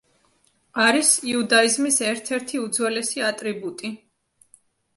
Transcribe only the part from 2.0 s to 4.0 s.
ერთ ერთი უძველესი ატრიბუტი.